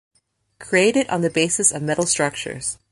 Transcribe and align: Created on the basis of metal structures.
Created 0.57 1.07
on 1.09 1.21
the 1.21 1.29
basis 1.29 1.71
of 1.71 1.83
metal 1.83 2.07
structures. 2.07 2.79